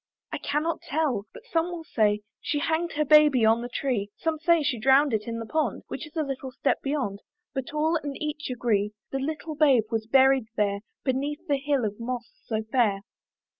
[0.31, 4.39] I cannot tell; but some will say She hanged her baby on the tree, Some
[4.39, 7.19] say she drowned it in the pond, Which is a little step beyond,
[7.53, 11.99] But all and each agree, The little babe was buried there, Beneath that hill of
[11.99, 13.01] moss so fair.